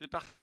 C'est 0.00 0.08
parti. 0.08 0.34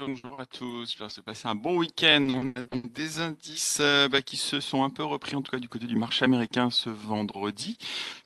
Bonjour 0.00 0.40
à 0.40 0.46
tous. 0.46 0.86
J'espère 0.86 1.10
se 1.10 1.20
passer 1.20 1.48
un 1.48 1.54
bon 1.54 1.76
week-end. 1.76 2.26
On 2.30 2.48
a 2.58 2.78
des 2.88 3.20
indices 3.20 3.78
euh, 3.80 4.08
bah, 4.08 4.22
qui 4.22 4.38
se 4.38 4.60
sont 4.60 4.84
un 4.84 4.90
peu 4.90 5.04
repris, 5.04 5.36
en 5.36 5.42
tout 5.42 5.50
cas 5.50 5.58
du 5.58 5.68
côté 5.68 5.86
du 5.86 5.96
marché 5.96 6.24
américain 6.24 6.70
ce 6.70 6.88
vendredi, 6.88 7.76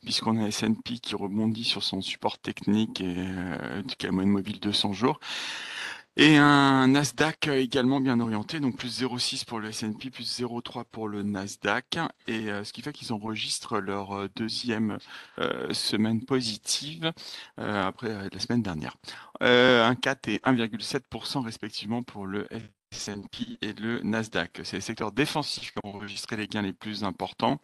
puisqu'on 0.04 0.40
a 0.40 0.46
S&P 0.46 0.98
qui 0.98 1.16
rebondit 1.16 1.64
sur 1.64 1.82
son 1.82 2.00
support 2.02 2.38
technique 2.38 3.00
et 3.00 3.14
euh, 3.16 3.82
du 3.82 3.96
cas 3.96 4.12
moyenne 4.12 4.30
mobile 4.30 4.60
200 4.60 4.92
jours. 4.92 5.18
Et 6.16 6.36
un 6.36 6.88
Nasdaq 6.88 7.48
également 7.48 7.98
bien 7.98 8.20
orienté, 8.20 8.60
donc 8.60 8.76
plus 8.76 9.00
0,6 9.00 9.46
pour 9.46 9.60
le 9.60 9.70
S&P, 9.70 10.10
plus 10.10 10.40
0,3 10.40 10.84
pour 10.84 11.08
le 11.08 11.22
Nasdaq, 11.22 11.98
et 12.28 12.50
euh, 12.50 12.64
ce 12.64 12.74
qui 12.74 12.82
fait 12.82 12.92
qu'ils 12.92 13.14
enregistrent 13.14 13.78
leur 13.78 14.12
euh, 14.12 14.28
deuxième 14.36 14.98
euh, 15.38 15.72
semaine 15.72 16.22
positive 16.22 17.12
après 17.56 18.28
la 18.30 18.38
semaine 18.38 18.62
dernière. 18.62 18.96
un 19.40 19.94
4 19.94 20.28
et 20.28 20.36
1,7% 20.44 21.42
respectivement 21.44 22.02
pour 22.02 22.26
le 22.26 22.46
S&P 22.52 22.81
et 23.62 23.72
le 23.74 24.00
Nasdaq. 24.02 24.60
C'est 24.64 24.76
les 24.76 24.82
secteurs 24.82 25.12
défensifs 25.12 25.72
qui 25.72 25.78
ont 25.84 25.96
enregistré 25.96 26.36
les 26.36 26.46
gains 26.46 26.62
les 26.62 26.72
plus 26.72 27.04
importants, 27.04 27.60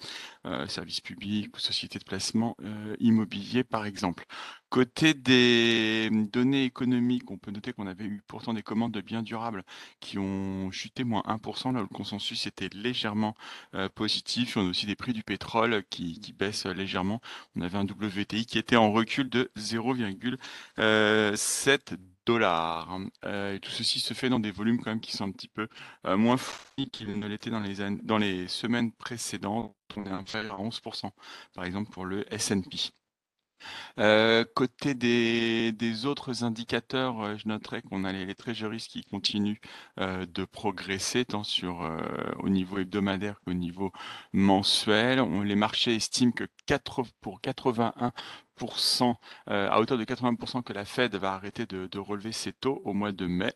euh, 0.46 0.66
services 0.66 1.00
publics 1.00 1.56
ou 1.56 1.60
sociétés 1.60 1.98
de 1.98 2.04
placement 2.04 2.56
euh, 2.64 2.96
immobilier 2.98 3.64
par 3.64 3.86
exemple. 3.86 4.26
Côté 4.70 5.14
des 5.14 6.10
données 6.10 6.64
économiques, 6.64 7.30
on 7.30 7.38
peut 7.38 7.50
noter 7.50 7.72
qu'on 7.72 7.86
avait 7.86 8.04
eu 8.04 8.22
pourtant 8.26 8.52
des 8.52 8.62
commandes 8.62 8.92
de 8.92 9.00
biens 9.00 9.22
durables 9.22 9.64
qui 10.00 10.18
ont 10.18 10.70
chuté 10.70 11.04
moins 11.04 11.22
1%, 11.26 11.72
là 11.72 11.80
où 11.80 11.84
le 11.84 11.88
consensus 11.88 12.46
était 12.46 12.68
légèrement 12.74 13.34
euh, 13.74 13.88
positif. 13.88 14.56
On 14.56 14.66
a 14.66 14.70
aussi 14.70 14.86
des 14.86 14.96
prix 14.96 15.12
du 15.12 15.22
pétrole 15.22 15.84
qui, 15.88 16.20
qui 16.20 16.32
baissent 16.32 16.66
légèrement. 16.66 17.20
On 17.56 17.62
avait 17.62 17.78
un 17.78 17.84
WTI 17.84 18.46
qui 18.46 18.58
était 18.58 18.76
en 18.76 18.92
recul 18.92 19.30
de 19.30 19.50
0,7 19.56 21.96
dollars. 22.28 22.98
Euh, 23.24 23.54
et 23.54 23.60
tout 23.60 23.70
ceci 23.70 24.00
se 24.00 24.12
fait 24.14 24.28
dans 24.28 24.38
des 24.38 24.50
volumes 24.50 24.78
quand 24.80 24.90
même 24.90 25.00
qui 25.00 25.16
sont 25.16 25.24
un 25.24 25.32
petit 25.32 25.48
peu 25.48 25.68
euh, 26.06 26.16
moins 26.16 26.36
fournis 26.36 26.90
qu'ils 26.90 27.18
ne 27.18 27.26
l'étaient 27.26 27.50
dans 27.50 27.60
les, 27.60 27.76
dans 28.02 28.18
les 28.18 28.46
semaines 28.48 28.92
précédentes. 28.92 29.74
On 29.96 30.04
est 30.04 30.10
inférieur 30.10 30.60
à 30.60 30.62
11%, 30.62 31.10
par 31.54 31.64
exemple 31.64 31.90
pour 31.90 32.04
le 32.04 32.32
S&P. 32.32 32.92
Euh, 33.98 34.44
côté 34.54 34.94
des, 34.94 36.06
autres 36.06 36.44
indicateurs, 36.44 37.38
je 37.38 37.48
noterai 37.48 37.82
qu'on 37.82 38.04
a 38.04 38.12
les, 38.12 38.24
les 38.26 38.34
qui 38.34 39.02
continuent 39.04 39.58
de 39.98 40.44
progresser 40.44 41.24
tant 41.24 41.44
sur 41.44 41.88
au 42.38 42.48
niveau 42.48 42.78
hebdomadaire 42.78 43.40
qu'au 43.44 43.54
niveau 43.54 43.92
mensuel. 44.32 45.20
Les 45.44 45.56
marchés 45.56 45.96
estiment 45.96 46.32
que 46.32 46.44
4, 46.66 47.02
pour 47.20 47.40
81% 47.40 49.14
euh, 49.50 49.68
à 49.70 49.80
hauteur 49.80 49.98
de 49.98 50.04
80% 50.04 50.62
que 50.62 50.72
la 50.72 50.84
Fed 50.84 51.14
va 51.16 51.32
arrêter 51.34 51.66
de, 51.66 51.98
relever 51.98 52.32
ses 52.32 52.52
taux 52.52 52.80
au 52.84 52.92
mois 52.92 53.12
de 53.12 53.26
mai. 53.26 53.52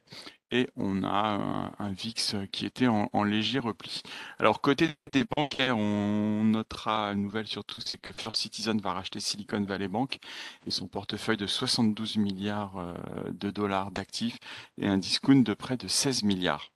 Et 0.55 0.69
on 0.77 1.03
a 1.03 1.73
un, 1.79 1.93
VIX 1.93 2.37
qui 2.53 2.67
était 2.67 2.87
en, 2.87 3.25
léger 3.25 3.59
repli. 3.59 4.03
Alors, 4.39 4.61
côté 4.61 4.91
des 5.13 5.25
bancaires, 5.25 5.79
on 5.79 6.45
notera 6.45 7.07
une 7.13 7.23
nouvelle 7.23 7.47
surtout, 7.47 7.81
c'est 7.81 7.99
que 7.99 8.13
First 8.13 8.37
Citizen 8.37 8.79
va 8.79 8.93
racheter 8.93 9.19
Silicon 9.19 9.63
Valley 9.63 9.89
Bank 9.89 10.19
et 10.67 10.71
son 10.71 10.89
portefeuille 10.89 11.39
de 11.39 11.47
72 11.47 12.19
milliards 12.19 12.77
euh, 12.77 12.95
de 13.33 13.51
dollars 13.51 13.91
d'actifs 13.93 14.39
et 14.77 14.87
un 14.87 14.99
discount 14.99 15.43
de 15.43 15.55
près 15.55 15.79
de 15.79 15.89
16 15.89 16.23
milliards. 16.23 16.71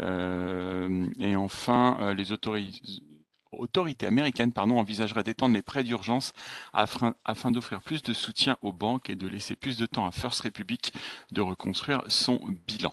Euh, 0.00 1.08
et 1.18 1.34
enfin, 1.34 2.14
les 2.14 2.30
autorités 2.30 3.02
autorité 3.52 4.06
américaine 4.06 4.52
pardon, 4.52 4.78
envisagerait 4.78 5.24
d'étendre 5.24 5.54
les 5.54 5.62
prêts 5.62 5.84
d'urgence 5.84 6.32
afin 6.72 7.50
d'offrir 7.50 7.80
plus 7.80 8.02
de 8.02 8.12
soutien 8.12 8.56
aux 8.60 8.72
banques 8.72 9.08
et 9.08 9.16
de 9.16 9.26
laisser 9.26 9.56
plus 9.56 9.78
de 9.78 9.86
temps 9.86 10.06
à 10.06 10.10
First 10.10 10.42
Republic 10.42 10.92
de 11.32 11.40
reconstruire 11.40 12.02
son 12.08 12.38
bilan. 12.66 12.92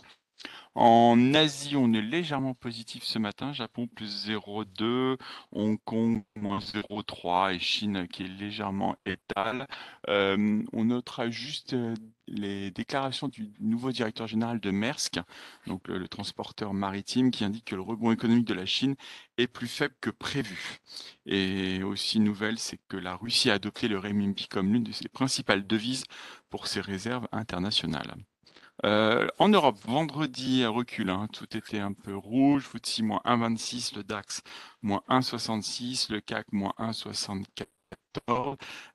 En 0.75 1.35
Asie, 1.35 1.75
on 1.75 1.93
est 1.93 2.02
légèrement 2.02 2.55
positif 2.55 3.03
ce 3.03 3.19
matin. 3.19 3.53
Japon 3.53 3.85
plus 3.88 4.27
0,2, 4.27 5.17
Hong 5.52 5.78
Kong 5.84 6.23
moins 6.35 6.59
0,3 6.59 7.53
et 7.53 7.59
Chine 7.59 8.07
qui 8.07 8.23
est 8.23 8.28
légèrement 8.28 8.95
étale. 9.06 9.67
Euh, 10.09 10.63
on 10.73 10.85
notera 10.85 11.29
juste 11.29 11.73
euh, 11.73 11.94
les 12.28 12.72
déclarations 12.72 13.28
du 13.28 13.53
nouveau 13.59 13.91
directeur 13.91 14.25
général 14.28 14.59
de 14.59 14.72
Maersk, 14.72 15.19
donc 15.67 15.88
le, 15.88 16.07
transporteur 16.07 16.73
maritime, 16.73 17.29
qui 17.29 17.44
indique 17.45 17.66
que 17.66 17.75
le 17.75 17.81
rebond 17.81 18.12
économique 18.12 18.47
de 18.47 18.56
la 18.56 18.66
Chine 18.66 18.95
est 19.38 19.47
plus 19.47 19.67
faible 19.67 19.95
que 20.01 20.09
prévu. 20.09 20.79
Et 21.28 21.83
aussi 21.83 22.19
nouvelle, 22.19 22.57
c'est 22.57 22.79
que 22.88 22.97
la 22.97 23.16
Russie 23.16 23.51
a 23.51 23.53
adopté 23.56 23.88
le 23.88 24.00
renminbi 24.00 24.47
comme 24.47 24.73
l'une 24.73 24.83
de 24.83 24.91
ses 24.91 25.07
principales 25.07 25.67
devises 25.67 26.06
pour 26.50 26.66
ses 26.67 26.81
réserves 26.81 27.28
internationales. 27.31 28.16
Euh, 28.85 29.28
en 29.39 29.50
Europe, 29.50 29.78
vendredi, 29.85 30.66
recul, 30.66 31.09
hein, 31.09 31.28
tout 31.31 31.56
était 31.56 31.79
un 31.79 31.94
peu 31.94 32.16
rouge, 32.16 32.63
FTSE 32.63 33.01
moins 33.01 33.22
1,26, 33.25 33.95
le 33.95 34.03
DAX 34.03 34.41
moins 34.81 35.03
1,66, 35.09 36.11
le 36.11 36.22
CAC 36.22 36.51
moins 36.51 36.73
1,64. 36.79 37.67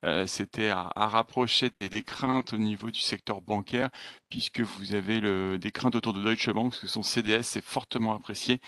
Euh, 0.05 0.27
c'était 0.27 0.69
à, 0.71 0.91
rapprocher 0.97 1.71
des, 1.81 2.03
craintes 2.03 2.53
au 2.53 2.59
niveau 2.59 2.91
du 2.91 3.00
secteur 3.00 3.41
bancaire, 3.41 3.91
puisque 4.28 4.61
vous 4.61 4.94
avez 4.94 5.21
le, 5.21 5.59
des 5.59 5.72
craintes 5.72 5.97
autour 5.97 6.12
de 6.12 6.22
Deutsche 6.22 6.50
Bank, 6.50 6.71
parce 6.71 6.83
que 6.83 6.87
son 6.88 7.03
CDS 7.03 7.56
est 7.56 7.65
fortement 7.65 8.15
apprécié 8.15 8.61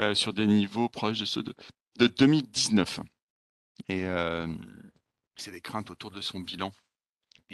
euh, 0.00 0.14
sur 0.14 0.32
des 0.34 0.46
niveaux 0.46 0.88
proches 0.88 1.20
de 1.20 1.24
ceux 1.24 1.42
de, 1.42 1.54
2019. 2.06 3.00
Et 3.88 4.04
c'est 5.36 5.50
des 5.50 5.60
craintes 5.60 5.90
autour 5.90 6.10
de 6.10 6.20
son 6.20 6.40
bilan 6.40 6.72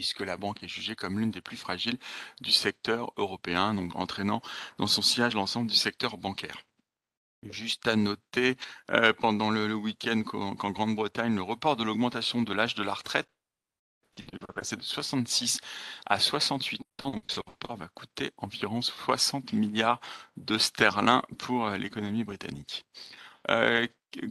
puisque 0.01 0.21
la 0.21 0.39
banque 0.39 0.63
est 0.63 0.69
jugée 0.69 0.97
comme 0.97 1.19
l'une 1.19 1.31
des 1.31 1.43
plus 1.43 1.59
fragiles 1.59 1.99
du 2.41 2.53
secteur 2.53 3.13
européen, 3.19 3.75
donc 3.75 3.95
entraînant 3.97 4.41
dans 4.79 4.87
son 4.87 5.03
sillage 5.03 5.35
l'ensemble 5.35 5.71
du 5.71 5.77
secteur 5.77 6.17
bancaire. 6.17 6.63
Juste 7.51 7.87
à 7.87 7.97
noter, 7.97 8.57
euh, 8.91 9.13
pendant 9.13 9.51
le, 9.51 9.75
week-end 9.75 10.23
qu'en 10.23 10.71
Grande-Bretagne, 10.71 11.35
le 11.35 11.43
report 11.43 11.77
de 11.77 11.85
l'augmentation 11.85 12.41
de 12.41 12.55
l'âge 12.55 12.75
de 12.75 12.83
la 12.83 12.95
retraite 12.95 13.29
qui 14.17 14.25
va 14.41 14.55
passer 14.55 14.77
de 14.77 14.83
66 14.83 15.59
à 16.07 16.19
68 16.19 16.81
ans. 17.05 17.21
Ce 17.27 17.41
report 17.41 17.77
va 17.77 17.89
coûter 17.89 18.31
environ 18.39 18.81
60 18.81 19.53
milliards 19.53 20.01
de 20.39 20.57
sterling 20.57 21.21
pour 21.39 21.67
euh, 21.67 21.77
l'économie 21.77 22.25
britannique. 22.25 22.87
Euh, 23.51 23.87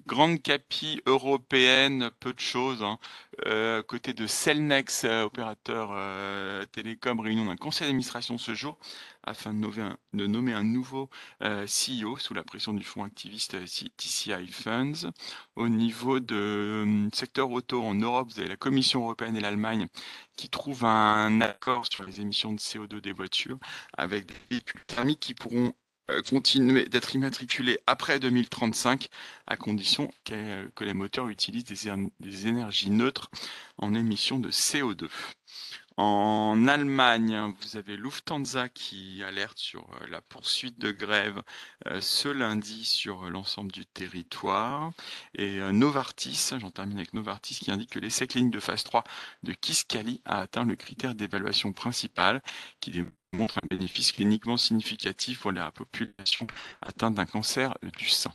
grande 0.05 0.41
capi 0.41 1.01
européenne, 1.05 2.11
peu 2.19 2.33
de 2.33 2.39
choses. 2.39 2.83
Hein. 2.83 2.99
Euh, 3.45 3.81
côté 3.83 4.13
de 4.13 4.27
Cellnex, 4.27 5.05
euh, 5.05 5.23
opérateur 5.23 5.91
euh, 5.93 6.65
télécom, 6.71 7.19
réunion 7.19 7.45
d'un 7.45 7.55
conseil 7.55 7.87
d'administration 7.87 8.37
ce 8.37 8.53
jour 8.53 8.77
afin 9.23 9.53
de 9.53 10.27
nommer 10.27 10.53
un, 10.53 10.63
nouveau 10.63 11.09
CEO 11.41 12.17
sous 12.17 12.33
la 12.33 12.43
pression 12.43 12.73
du 12.73 12.83
fonds 12.83 13.03
activiste 13.03 13.57
TCI 13.65 14.47
Funds. 14.47 15.11
Au 15.55 15.67
niveau 15.69 16.19
du 16.19 17.09
secteur 17.13 17.51
auto 17.51 17.83
en 17.83 17.93
Europe, 17.95 18.29
vous 18.31 18.39
avez 18.39 18.49
la 18.49 18.57
Commission 18.57 19.01
européenne 19.03 19.35
et 19.35 19.41
l'Allemagne 19.41 19.87
qui 20.35 20.49
trouvent 20.49 20.85
un 20.85 21.41
accord 21.41 21.85
sur 21.91 22.05
les 22.05 22.21
émissions 22.21 22.53
de 22.53 22.59
CO2 22.59 23.01
des 23.01 23.11
voitures 23.11 23.59
avec 23.97 24.25
des 24.25 24.35
véhicules 24.49 24.85
thermiques 24.87 25.19
qui 25.19 25.33
pourront 25.33 25.67
euh, 25.67 25.88
continuer 26.29 26.85
d'être 26.85 27.15
immatriculés 27.15 27.79
après 27.87 28.19
2035 28.19 29.09
à 29.47 29.57
condition 29.57 30.11
que 30.25 30.83
les 30.83 30.93
moteurs 30.93 31.29
utilisent 31.29 31.65
des, 32.19 32.47
énergies 32.47 32.89
neutres 32.89 33.29
en 33.77 33.93
émissions 33.93 34.39
de 34.39 34.49
CO2. 34.49 35.09
En 36.01 36.69
Allemagne, 36.69 37.53
vous 37.59 37.75
avez 37.75 37.97
Lufthansa 37.97 38.69
qui 38.69 39.21
alerte 39.21 39.57
sur 39.57 39.81
euh, 39.81 40.07
la 40.07 40.21
poursuite 40.21 40.79
de 40.79 40.91
grève 40.91 41.41
euh, 41.87 41.99
ce 41.99 42.29
lundi 42.29 42.85
sur 42.85 43.29
l'ensemble 43.29 43.69
du 43.73 43.85
territoire. 43.85 44.91
Et 45.35 45.59
Novartis, 45.73 46.51
j'en 46.57 46.71
termine 46.71 46.99
avec 46.99 47.13
Novartis, 47.13 47.55
qui 47.55 47.69
indique 47.69 47.89
que 47.89 47.99
l'essai 47.99 48.27
clinique 48.27 48.53
de 48.53 48.61
phase 48.61 48.85
3 48.85 49.03
de 49.43 49.51
Kisqali 49.51 50.21
a 50.23 50.39
atteint 50.39 50.63
le 50.63 50.77
critère 50.77 51.15
d'évaluation 51.15 51.73
principal 51.73 52.41
qui 52.79 53.03
montre 53.33 53.57
un 53.61 53.67
bénéfice 53.69 54.13
cliniquement 54.13 54.55
significatif 54.55 55.41
pour 55.41 55.51
la 55.51 55.69
population 55.69 56.47
atteinte 56.81 57.15
d'un 57.15 57.25
cancer 57.25 57.77
du 57.97 58.07
sein. 58.07 58.31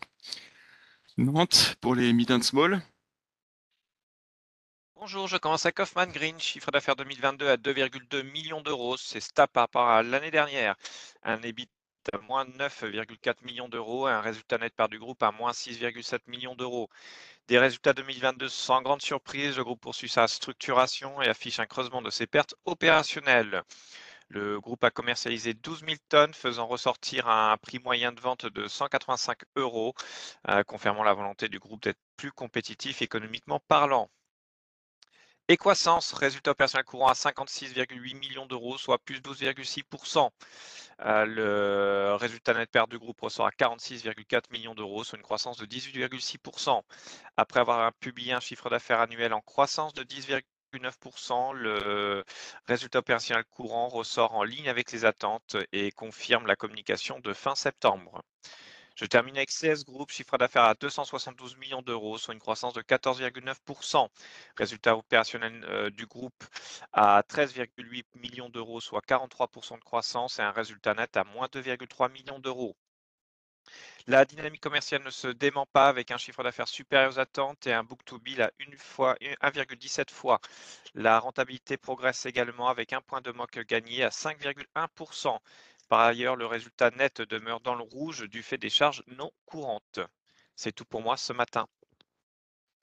Nantes 1.16 1.76
pour 1.80 1.94
les 1.94 2.12
mid 2.12 2.30
and 2.30 2.42
small. 2.42 2.82
Bonjour, 5.04 5.28
je 5.28 5.36
commence 5.36 5.66
à 5.66 5.70
Kaufman 5.70 6.06
Green, 6.06 6.40
chiffre 6.40 6.70
d'affaires 6.70 6.96
2022 6.96 7.46
à 7.46 7.58
2,2 7.58 8.22
millions 8.22 8.62
d'euros. 8.62 8.96
C'est 8.96 9.20
stable 9.20 9.52
par 9.52 9.64
rapport 9.64 9.86
à 9.86 10.02
l'année 10.02 10.30
dernière. 10.30 10.76
Un 11.22 11.42
EBIT 11.42 11.68
à 12.14 12.18
moins 12.20 12.46
9,4 12.46 13.44
millions 13.44 13.68
d'euros 13.68 14.06
un 14.06 14.22
résultat 14.22 14.56
net 14.56 14.74
par 14.74 14.88
du 14.88 14.98
groupe 14.98 15.22
à 15.22 15.30
moins 15.30 15.52
6,7 15.52 16.20
millions 16.26 16.54
d'euros. 16.54 16.88
Des 17.48 17.58
résultats 17.58 17.92
2022 17.92 18.48
sans 18.48 18.80
grande 18.80 19.02
surprise, 19.02 19.58
le 19.58 19.64
groupe 19.64 19.82
poursuit 19.82 20.08
sa 20.08 20.26
structuration 20.26 21.20
et 21.20 21.28
affiche 21.28 21.60
un 21.60 21.66
creusement 21.66 22.00
de 22.00 22.08
ses 22.08 22.26
pertes 22.26 22.54
opérationnelles. 22.64 23.62
Le 24.28 24.58
groupe 24.58 24.84
a 24.84 24.90
commercialisé 24.90 25.52
12 25.52 25.80
000 25.80 25.96
tonnes, 26.08 26.32
faisant 26.32 26.66
ressortir 26.66 27.28
un 27.28 27.58
prix 27.58 27.78
moyen 27.78 28.12
de 28.12 28.22
vente 28.22 28.46
de 28.46 28.68
185 28.68 29.40
euros, 29.56 29.92
euh, 30.48 30.62
confirmant 30.64 31.04
la 31.04 31.12
volonté 31.12 31.50
du 31.50 31.58
groupe 31.58 31.82
d'être 31.82 32.00
plus 32.16 32.32
compétitif 32.32 33.02
économiquement 33.02 33.60
parlant. 33.68 34.08
Equasens, 35.48 36.14
résultat 36.14 36.52
opérationnel 36.52 36.86
courant 36.86 37.08
à 37.08 37.12
56,8 37.12 38.18
millions 38.18 38.46
d'euros, 38.46 38.78
soit 38.78 38.98
plus 38.98 39.20
12,6%. 39.20 40.30
Euh, 41.00 41.26
le 41.26 42.14
résultat 42.14 42.54
net 42.54 42.70
perte 42.70 42.90
du 42.90 42.98
groupe 42.98 43.20
ressort 43.20 43.46
à 43.46 43.50
46,4 43.50 44.50
millions 44.52 44.74
d'euros, 44.74 45.04
soit 45.04 45.18
une 45.18 45.22
croissance 45.22 45.58
de 45.58 45.66
18,6%. 45.66 46.82
Après 47.36 47.60
avoir 47.60 47.92
publié 47.94 48.32
un 48.32 48.40
chiffre 48.40 48.70
d'affaires 48.70 49.00
annuel 49.00 49.34
en 49.34 49.42
croissance 49.42 49.92
de 49.92 50.02
10,9%, 50.02 51.52
le 51.52 52.24
résultat 52.66 53.00
opérationnel 53.00 53.44
courant 53.50 53.88
ressort 53.88 54.34
en 54.34 54.44
ligne 54.44 54.70
avec 54.70 54.92
les 54.92 55.04
attentes 55.04 55.56
et 55.72 55.92
confirme 55.92 56.46
la 56.46 56.56
communication 56.56 57.20
de 57.20 57.34
fin 57.34 57.54
septembre. 57.54 58.22
Je 58.94 59.06
termine 59.06 59.36
avec 59.36 59.50
CS 59.50 59.84
Group, 59.84 60.10
chiffre 60.10 60.38
d'affaires 60.38 60.64
à 60.64 60.74
272 60.74 61.56
millions 61.56 61.82
d'euros, 61.82 62.16
soit 62.16 62.32
une 62.32 62.40
croissance 62.40 62.74
de 62.74 62.82
14,9%. 62.82 64.08
Résultat 64.56 64.96
opérationnel 64.96 65.64
euh, 65.64 65.90
du 65.90 66.06
groupe 66.06 66.44
à 66.92 67.22
13,8 67.28 68.04
millions 68.14 68.50
d'euros, 68.50 68.80
soit 68.80 69.04
43% 69.04 69.78
de 69.78 69.84
croissance 69.84 70.38
et 70.38 70.42
un 70.42 70.52
résultat 70.52 70.94
net 70.94 71.16
à 71.16 71.24
moins 71.24 71.48
2,3 71.48 72.12
millions 72.12 72.38
d'euros. 72.38 72.76
La 74.06 74.26
dynamique 74.26 74.60
commerciale 74.60 75.02
ne 75.02 75.10
se 75.10 75.28
dément 75.28 75.64
pas 75.64 75.88
avec 75.88 76.10
un 76.10 76.18
chiffre 76.18 76.42
d'affaires 76.42 76.68
supérieur 76.68 77.10
aux 77.10 77.18
attentes 77.18 77.66
et 77.66 77.72
un 77.72 77.82
book-to-bill 77.82 78.42
à 78.42 78.50
1,17 78.60 80.10
fois. 80.10 80.38
La 80.94 81.18
rentabilité 81.18 81.78
progresse 81.78 82.26
également 82.26 82.68
avec 82.68 82.92
un 82.92 83.00
point 83.00 83.22
de 83.22 83.32
moque 83.32 83.58
gagné 83.60 84.04
à 84.04 84.10
5,1%. 84.10 85.38
Par 85.88 86.00
ailleurs, 86.00 86.36
le 86.36 86.46
résultat 86.46 86.90
net 86.90 87.20
demeure 87.22 87.60
dans 87.60 87.74
le 87.74 87.82
rouge 87.82 88.28
du 88.28 88.42
fait 88.42 88.58
des 88.58 88.70
charges 88.70 89.02
non 89.06 89.30
courantes. 89.44 90.00
C'est 90.56 90.72
tout 90.72 90.84
pour 90.84 91.02
moi 91.02 91.16
ce 91.16 91.32
matin. 91.32 91.66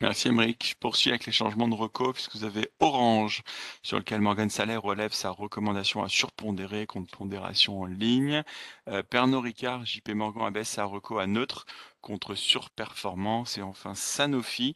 Merci 0.01 0.29
Émeric. 0.29 0.69
Je 0.69 0.75
poursuis 0.79 1.11
avec 1.11 1.27
les 1.27 1.31
changements 1.31 1.67
de 1.67 1.75
reco 1.75 2.11
puisque 2.11 2.35
vous 2.35 2.43
avez 2.43 2.71
Orange 2.79 3.43
sur 3.83 3.99
lequel 3.99 4.19
Morgan 4.19 4.49
Salaire 4.49 4.81
relève 4.81 5.13
sa 5.13 5.29
recommandation 5.29 6.03
à 6.03 6.09
surpondérer 6.09 6.87
contre 6.87 7.15
pondération 7.15 7.81
en 7.81 7.85
ligne. 7.85 8.41
Euh, 8.87 9.03
Pernod 9.03 9.43
Ricard, 9.43 9.85
JP 9.85 10.09
Morgan 10.15 10.45
abaisse 10.47 10.69
sa 10.69 10.85
reco 10.85 11.19
à 11.19 11.27
neutre 11.27 11.67
contre 12.01 12.33
surperformance. 12.33 13.59
Et 13.59 13.61
enfin 13.61 13.93
Sanofi 13.93 14.75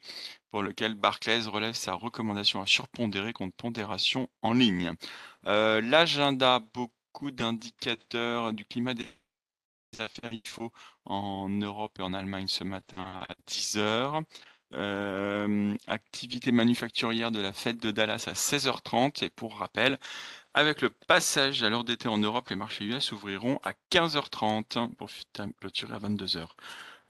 pour 0.52 0.62
lequel 0.62 0.94
Barclays 0.94 1.48
relève 1.48 1.74
sa 1.74 1.94
recommandation 1.96 2.62
à 2.62 2.68
surpondérer 2.68 3.34
contre 3.34 3.56
pondération 3.56 4.30
en 4.44 4.54
ligne. 4.54 4.94
Euh, 5.48 5.82
l'agenda, 5.82 6.60
beaucoup 6.60 6.94
d'indicateurs 7.24 8.54
du 8.54 8.66
climat 8.66 8.94
des 8.94 9.06
affaires 10.00 10.34
IFO 10.34 10.72
en 11.06 11.50
Europe 11.50 12.00
et 12.00 12.02
en 12.04 12.14
Allemagne 12.14 12.48
ce 12.48 12.64
matin 12.64 13.04
à 13.28 13.28
10h. 13.48 14.24
Euh, 14.74 15.76
activité 15.88 16.52
manufacturière 16.52 17.32
de 17.32 17.40
la 17.40 17.54
fête 17.54 17.78
de 17.82 17.92
Dallas 17.92 18.26
à 18.28 18.34
16h30 18.34 19.24
et 19.24 19.30
pour 19.30 19.58
rappel, 19.58 20.00
avec 20.54 20.82
le 20.82 20.90
passage 20.90 21.64
à 21.64 21.70
l'heure 21.70 21.84
d'été 21.84 22.08
en 22.08 22.18
Europe, 22.18 22.50
les 22.50 22.56
marchés 22.56 22.86
US 22.86 23.12
ouvriront 23.12 23.60
à 23.64 23.74
15h30 23.92 24.96
pour 24.96 25.10
clôturer 25.60 25.94
à 25.94 26.00
22h. 26.00 26.48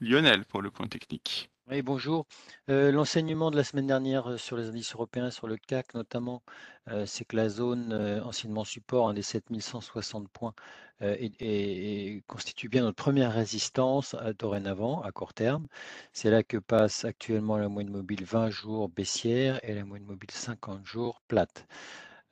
Lionel 0.00 0.44
pour 0.44 0.62
le 0.62 0.70
point 0.70 0.86
technique. 0.86 1.50
Bonjour. 1.68 2.26
Euh, 2.70 2.92
l'enseignement 2.92 3.50
de 3.50 3.56
la 3.56 3.64
semaine 3.64 3.88
dernière 3.88 4.30
euh, 4.30 4.36
sur 4.36 4.56
les 4.56 4.68
indices 4.68 4.94
européens, 4.94 5.32
sur 5.32 5.48
le 5.48 5.56
CAC 5.56 5.94
notamment, 5.94 6.42
euh, 6.88 7.06
c'est 7.06 7.24
que 7.24 7.34
la 7.34 7.48
zone 7.48 7.92
anciennement 8.24 8.62
support, 8.62 9.08
un 9.08 9.14
des 9.14 9.22
7160 9.22 10.28
points, 10.28 10.54
et, 11.00 12.22
constitue 12.28 12.68
bien 12.68 12.82
notre 12.82 13.02
première 13.02 13.32
résistance 13.32 14.14
dorénavant 14.38 15.02
à 15.02 15.10
court 15.10 15.34
terme. 15.34 15.66
C'est 16.12 16.30
là 16.30 16.44
que 16.44 16.56
passe 16.56 17.04
actuellement 17.04 17.58
la 17.58 17.68
moyenne 17.68 17.92
mobile 17.92 18.24
20 18.24 18.50
jours 18.50 18.88
baissière 18.88 19.58
et 19.64 19.74
la 19.74 19.84
moyenne 19.84 20.06
mobile 20.06 20.30
50 20.30 20.86
jours 20.86 21.20
plate. 21.26 21.66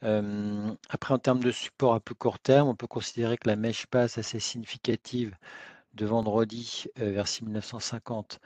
après, 0.03 1.15
en 1.15 1.19
termes 1.19 1.43
de 1.43 1.51
support 1.51 1.95
à 1.95 2.01
plus 2.01 2.15
court 2.15 2.39
terme, 2.39 2.69
on 2.69 2.77
peut 2.77 2.87
considérer 2.87 3.37
que 3.37 3.49
la 3.49 3.57
mèche 3.57 3.87
passe 3.87 4.17
assez 4.17 4.39
significative 4.41 5.37
de 5.95 6.07
vendredi 6.07 6.87
vers 6.97 7.29
6950 7.29 8.41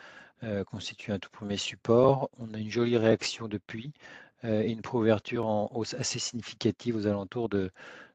euh, 0.44 0.64
constitue 0.64 1.12
un 1.12 1.18
tout 1.18 1.30
premier 1.30 1.56
support. 1.56 2.30
On 2.38 2.52
a 2.54 2.58
une 2.58 2.70
jolie 2.70 2.96
réaction 2.96 3.48
depuis 3.48 3.92
euh, 4.44 4.62
et 4.62 4.70
une 4.70 4.82
préouverture 4.82 5.46
en 5.46 5.70
hausse 5.74 5.94
assez 5.94 6.18
significative 6.18 6.96
aux 6.96 7.06
alentours 7.06 7.48
de, 7.48 7.72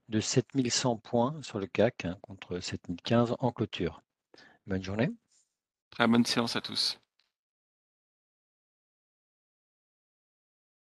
de 0.10 0.20
7100 0.20 0.98
points 0.98 1.36
sur 1.42 1.60
le 1.60 1.68
CAC 1.68 2.06
hein, 2.06 2.18
contre 2.22 2.60
7015 2.60 3.36
en 3.40 3.52
clôture. 3.52 4.02
Bonne 4.68 4.84
journée. 4.84 5.12
Très 5.90 6.08
bonne 6.08 6.26
séance 6.26 6.56
à 6.56 6.62
tous. 6.62 7.03